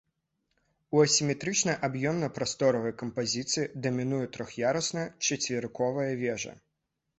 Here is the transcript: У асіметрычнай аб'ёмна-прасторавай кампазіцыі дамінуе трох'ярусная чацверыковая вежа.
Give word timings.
У 0.95 1.01
асіметрычнай 1.07 1.77
аб'ёмна-прасторавай 1.87 2.95
кампазіцыі 3.03 3.67
дамінуе 3.85 4.25
трох'ярусная 4.39 5.07
чацверыковая 5.27 6.11
вежа. 6.27 6.53